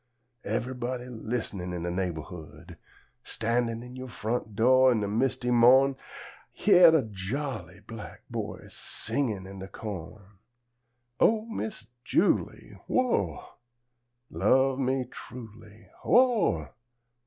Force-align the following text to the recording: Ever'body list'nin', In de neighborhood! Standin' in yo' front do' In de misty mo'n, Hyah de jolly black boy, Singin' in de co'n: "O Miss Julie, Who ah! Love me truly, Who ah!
Ever'body 0.45 1.09
list'nin', 1.09 1.73
In 1.73 1.83
de 1.83 1.91
neighborhood! 1.91 2.79
Standin' 3.23 3.83
in 3.83 3.95
yo' 3.95 4.07
front 4.07 4.55
do' 4.55 4.87
In 4.89 5.01
de 5.01 5.07
misty 5.07 5.51
mo'n, 5.51 5.95
Hyah 6.55 6.89
de 6.89 7.03
jolly 7.03 7.81
black 7.81 8.23
boy, 8.27 8.65
Singin' 8.69 9.45
in 9.45 9.59
de 9.59 9.67
co'n: 9.67 10.19
"O 11.19 11.45
Miss 11.45 11.85
Julie, 12.03 12.79
Who 12.87 13.35
ah! 13.37 13.55
Love 14.31 14.79
me 14.79 15.05
truly, 15.05 15.85
Who 16.01 16.17
ah! 16.63 16.69